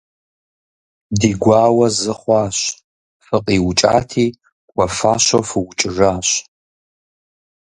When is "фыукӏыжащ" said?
5.49-6.29